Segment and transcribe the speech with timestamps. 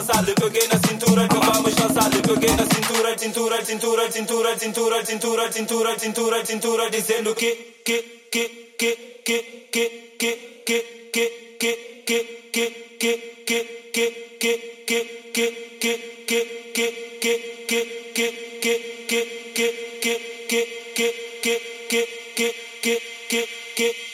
[0.00, 1.26] danzarle, peguei cintura,
[3.18, 6.90] cintura, cintura, cintura, cintura, cintura, cintura, cintura, cintura, cintura, cintura,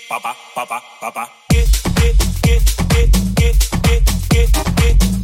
[0.08, 1.64] papa, papa, papa, que,
[2.00, 3.25] que, que, que
[4.54, 5.15] it, it.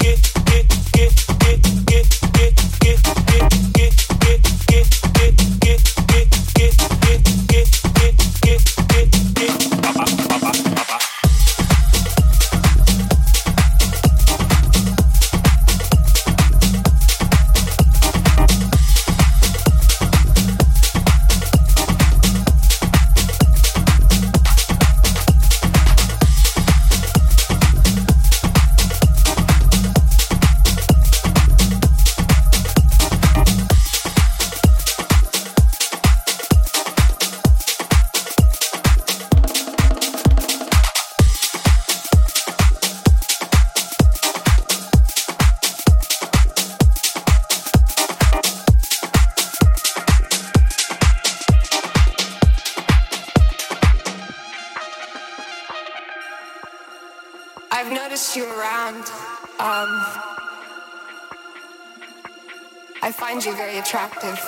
[63.05, 64.39] I find you very attractive.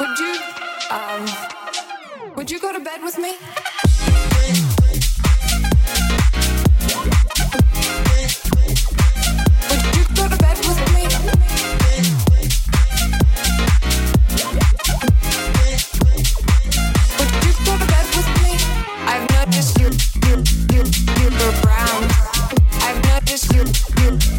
[0.00, 0.38] Would you,
[0.90, 3.36] um, would you go to bed with me?
[19.04, 19.88] I've noticed you,
[21.18, 22.08] You're brown.
[22.82, 23.64] I've noticed you,
[24.02, 24.31] you.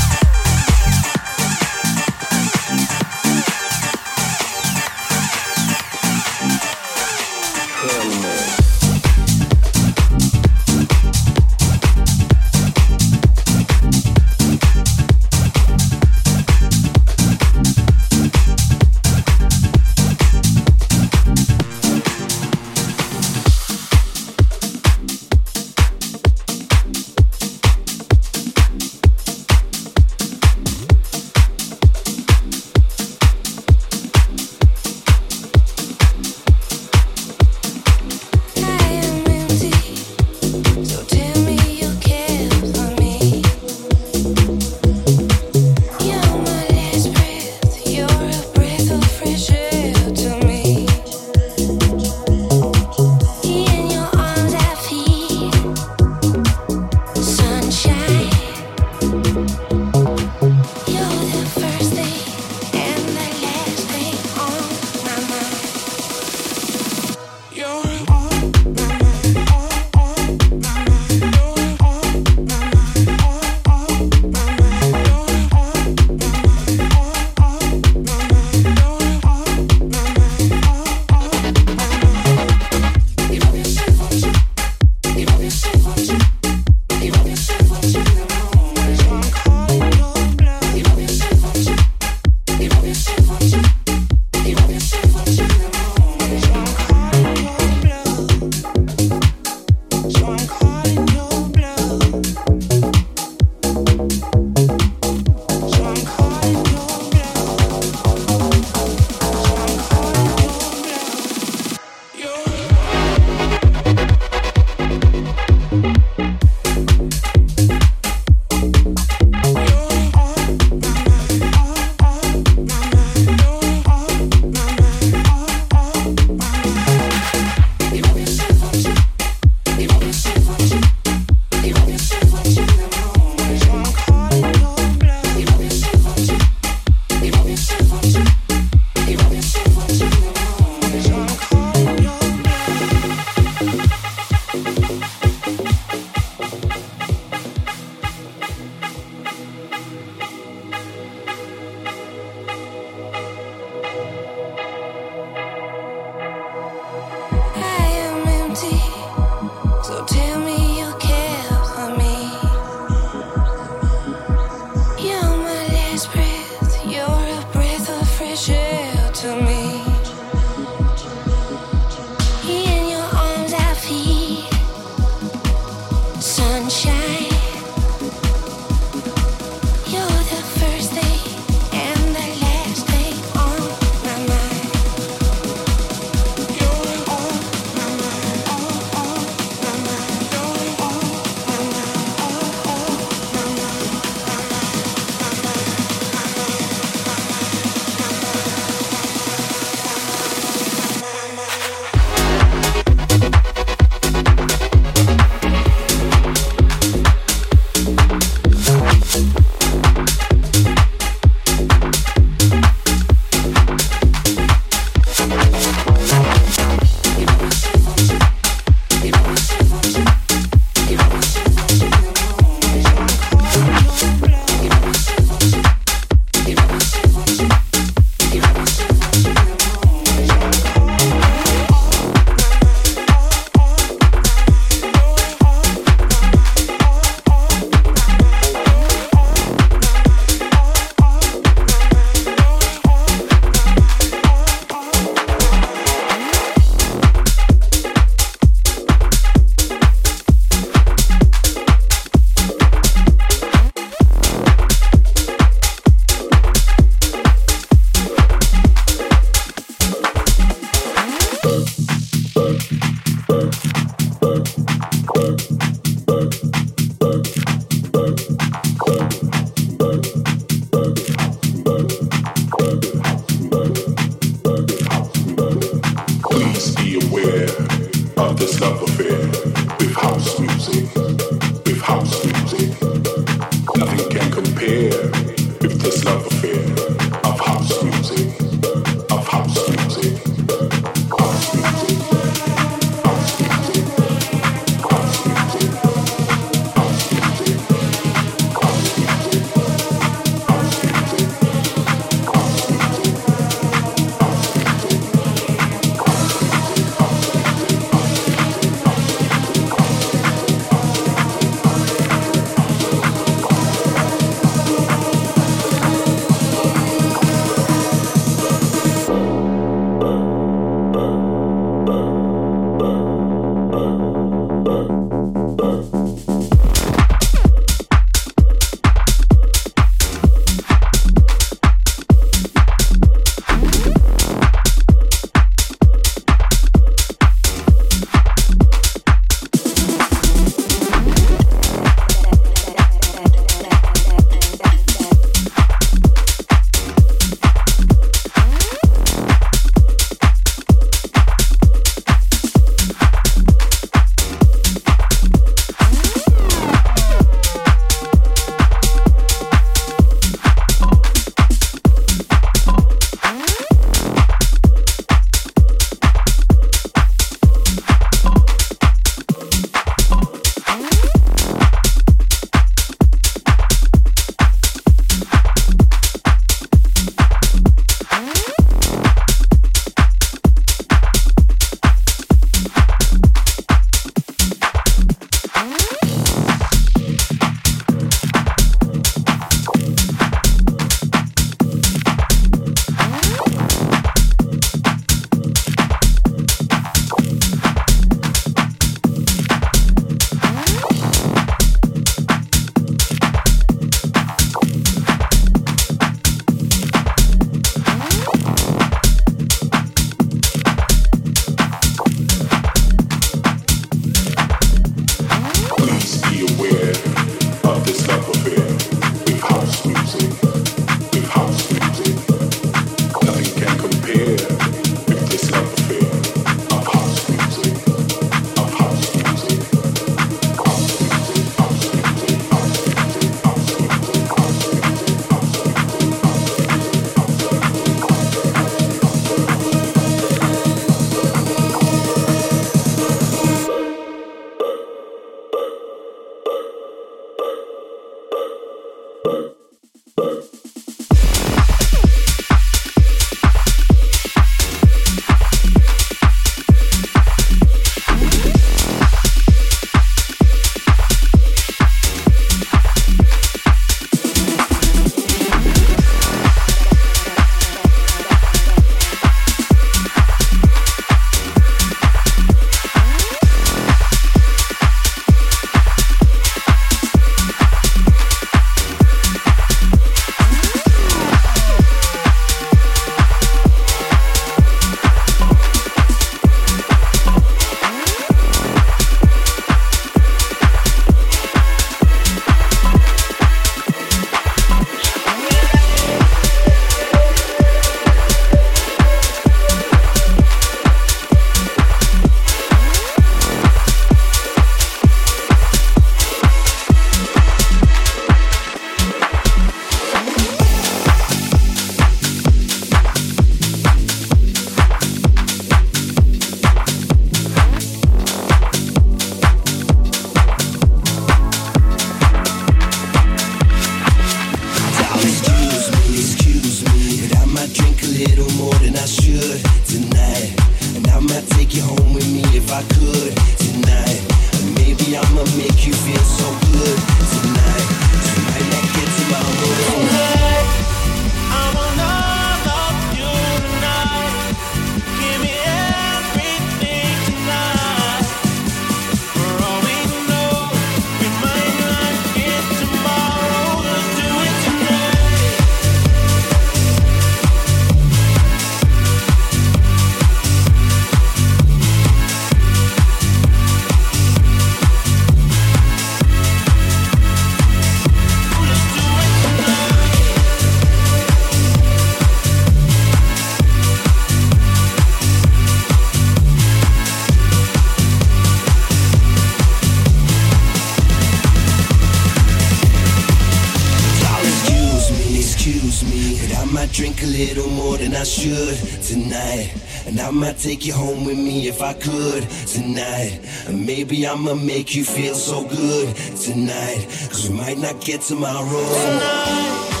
[590.61, 593.39] Take you home with me if I could tonight.
[593.67, 597.05] And maybe I'ma make you feel so good tonight.
[597.29, 598.85] Cause we might not get tomorrow.
[598.85, 600.00] Tonight.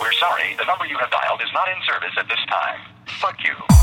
[0.00, 2.80] We're sorry, the number you have dialed is not in service at this time.
[3.20, 3.79] Fuck you.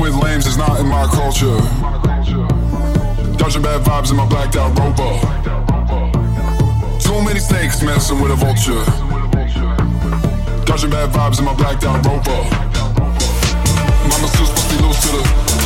[0.00, 1.56] with lames is not in my culture.
[3.38, 5.18] Dodging bad vibes in my blacked out robo.
[6.98, 8.84] Too many snakes messing with a vulture.
[10.66, 12.44] Dodging bad vibes in my blacked out robo.
[14.10, 15.22] Mama too supposed to loose to the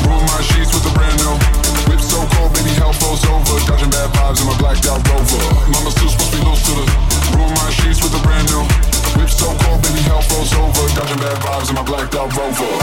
[0.06, 1.67] room my sheets with a brand new.
[1.86, 3.56] Whip so cold, baby, hell falls over.
[3.68, 5.44] Dodging bad vibes in my blacked out rover.
[5.70, 6.86] Mama too supposed to be to the
[7.36, 7.70] ruin my
[8.02, 8.64] with a brand new.
[9.14, 10.22] Whip so cold, baby, hell
[10.58, 10.84] over.
[10.98, 12.74] Dodging bad vibes in my blacked out rover.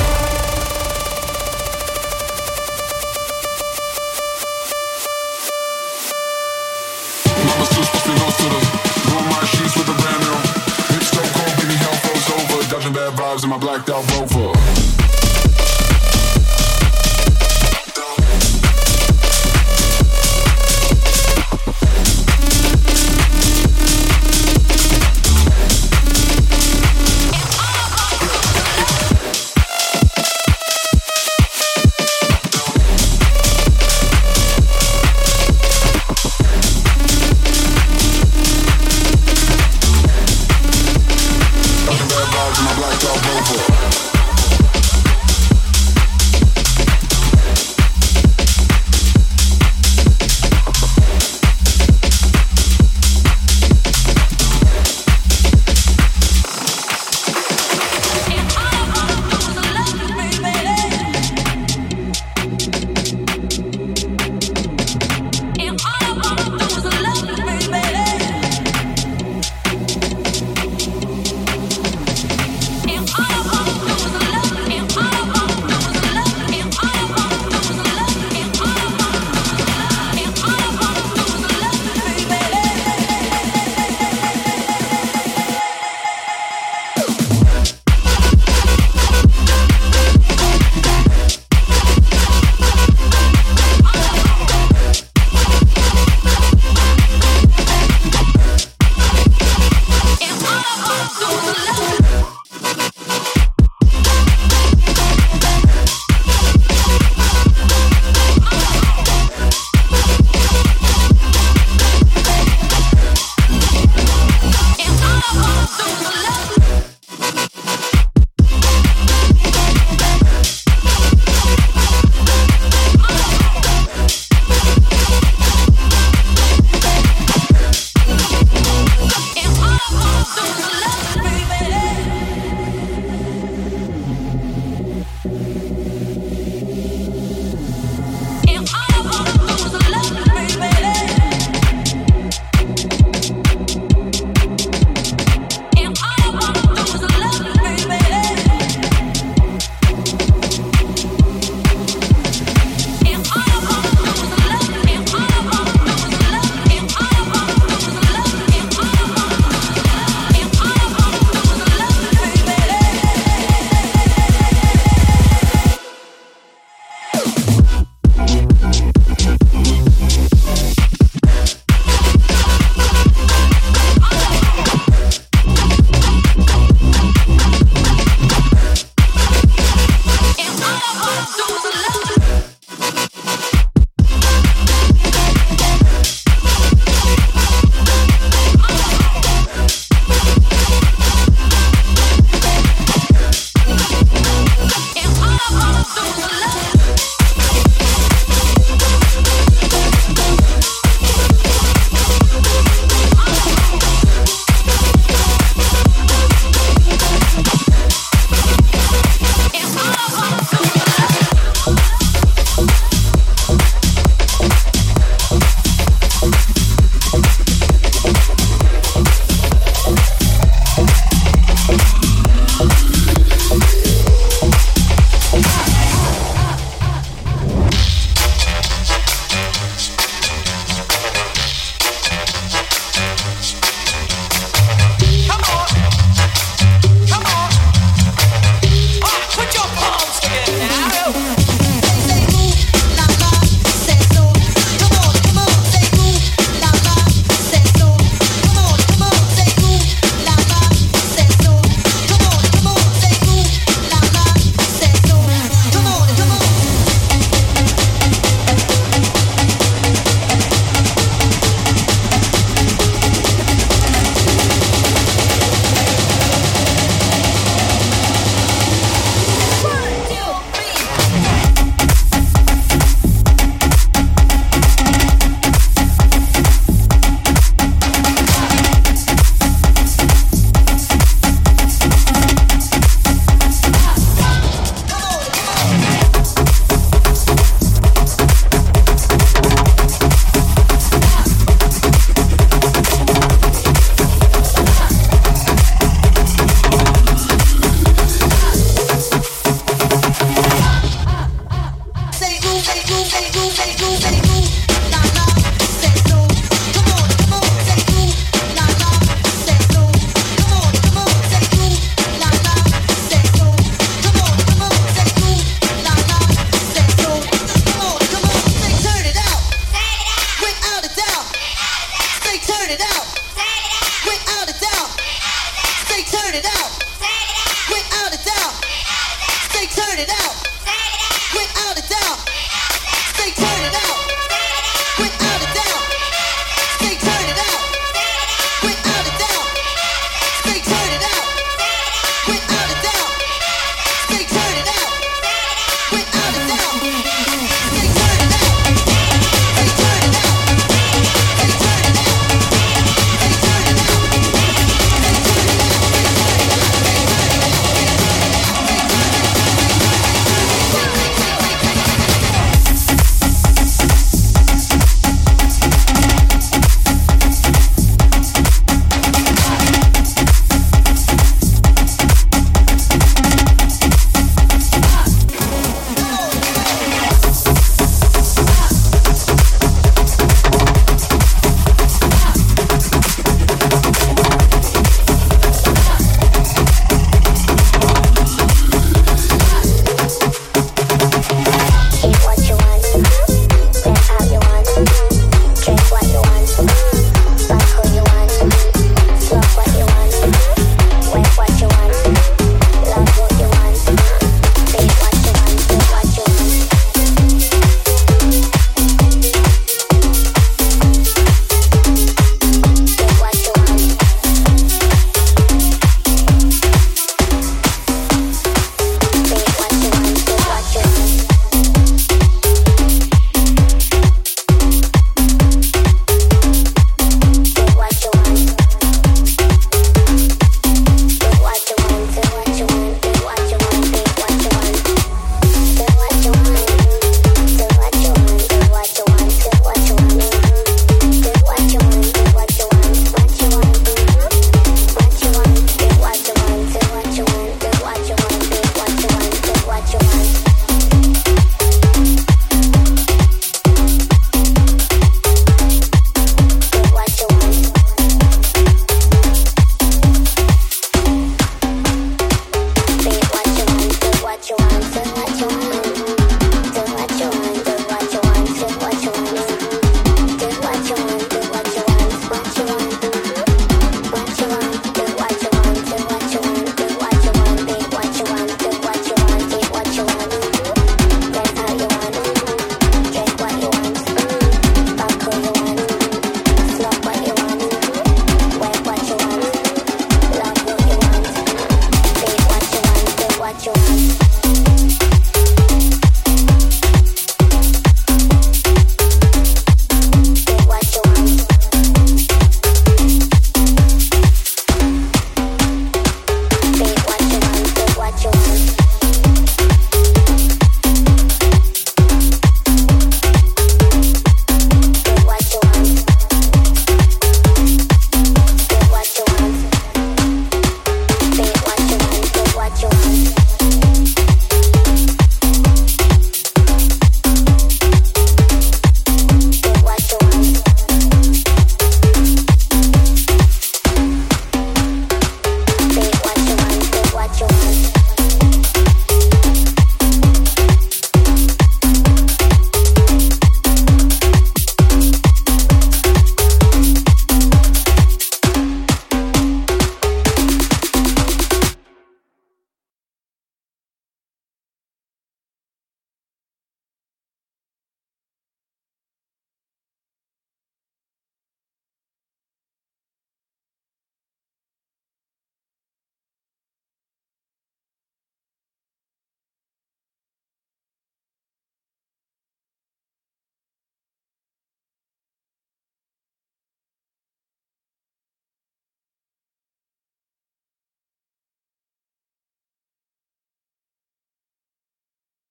[9.76, 10.38] With a brand new.
[11.04, 11.98] So cold, baby, hell
[12.38, 12.70] over.
[12.70, 14.75] Dodging bad vibes in my blacked out rover.